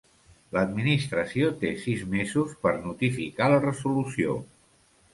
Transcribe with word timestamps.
L'Administració 0.55 1.51
té 1.65 1.71
sis 1.83 2.03
mesos 2.15 2.57
per 2.65 2.75
notificar 2.89 3.55
la 3.57 3.63
resolució. 3.71 4.39